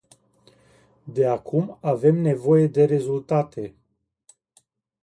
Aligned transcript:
De 1.15 1.25
acum 1.25 1.77
avem 1.81 2.15
nevoie 2.17 2.67
de 2.67 2.85
rezultate. 2.85 3.75